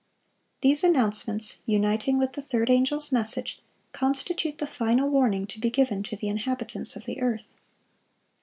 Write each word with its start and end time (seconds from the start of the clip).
These 0.61 0.83
announcements, 0.83 1.59
uniting 1.67 2.17
with 2.17 2.33
the 2.33 2.41
third 2.41 2.71
angel's 2.71 3.11
message, 3.11 3.61
constitute 3.91 4.57
the 4.57 4.65
final 4.65 5.07
warning 5.07 5.45
to 5.45 5.59
be 5.59 5.69
given 5.69 6.01
to 6.01 6.15
the 6.15 6.27
inhabitants 6.27 6.95
of 6.95 7.03
the 7.03 7.21
earth. 7.21 7.53